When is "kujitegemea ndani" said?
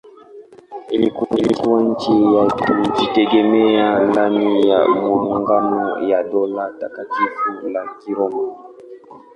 2.49-4.69